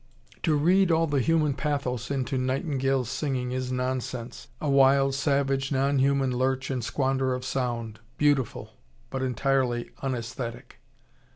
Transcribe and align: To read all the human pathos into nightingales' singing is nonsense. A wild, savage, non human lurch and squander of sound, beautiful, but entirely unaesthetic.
To 0.41 0.55
read 0.57 0.89
all 0.91 1.05
the 1.05 1.19
human 1.19 1.53
pathos 1.53 2.09
into 2.09 2.35
nightingales' 2.35 3.07
singing 3.07 3.51
is 3.51 3.71
nonsense. 3.71 4.47
A 4.59 4.67
wild, 4.67 5.13
savage, 5.13 5.71
non 5.71 5.99
human 5.99 6.31
lurch 6.35 6.71
and 6.71 6.83
squander 6.83 7.35
of 7.35 7.45
sound, 7.45 7.99
beautiful, 8.17 8.73
but 9.11 9.21
entirely 9.21 9.91
unaesthetic. 10.01 10.79